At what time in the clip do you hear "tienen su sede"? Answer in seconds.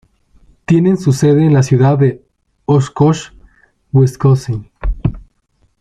0.65-1.45